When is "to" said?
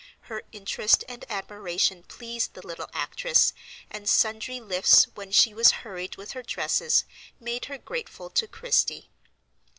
8.31-8.47